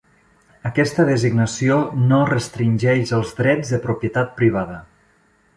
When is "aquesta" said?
0.69-1.05